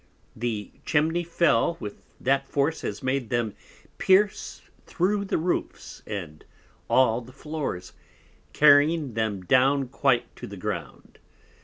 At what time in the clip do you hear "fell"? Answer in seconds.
1.23-1.77